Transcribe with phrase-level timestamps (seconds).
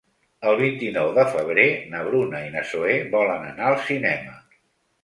[0.51, 4.37] El vint-i-nou de febrer na Bruna i na Zoè volen anar al cinema.